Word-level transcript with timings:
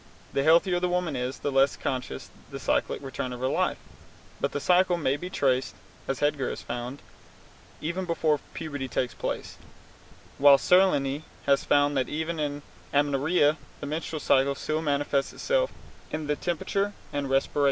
The 0.33 0.41
healthier 0.41 0.79
the 0.79 0.89
woman 0.89 1.15
is, 1.15 1.37
the 1.37 1.51
less 1.51 1.75
conscious 1.77 2.23
is 2.23 2.29
the 2.49 2.59
cyclic 2.59 3.03
return 3.03 3.31
of 3.33 3.39
her 3.39 3.47
life, 3.47 3.77
but 4.39 4.51
the 4.51 4.59
cycle 4.59 4.97
may 4.97 5.15
be 5.15 5.29
traced 5.29 5.75
(as 6.07 6.21
Hegar 6.21 6.49
has 6.49 6.63
found) 6.63 7.03
even 7.81 8.05
before 8.05 8.39
puberty 8.55 8.87
takes 8.87 9.13
place, 9.13 9.57
while 10.39 10.57
Salerni 10.57 11.21
has 11.45 11.63
found 11.63 11.95
that 11.97 12.09
even 12.09 12.39
in 12.39 12.63
amenorrhoea 12.91 13.57
the 13.79 13.85
menstrual 13.85 14.21
cycle 14.21 14.55
still 14.55 14.81
manifests 14.81 15.33
itself 15.33 15.71
in 16.09 16.25
the 16.25 16.35
temperature 16.35 16.93
and 17.13 17.29
respiration. 17.29 17.59